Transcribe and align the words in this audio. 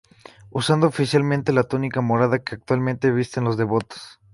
Usando 0.49 0.87
oficialmente 0.87 1.53
la 1.53 1.61
túnica 1.61 2.01
Morada, 2.01 2.39
que 2.43 2.55
actualmente 2.55 3.11
visten 3.11 3.43
los 3.43 3.55
devotos. 3.55 4.19